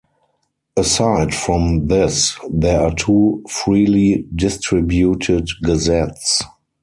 [0.75, 6.41] Aside from this there are two freely distributed gazettes.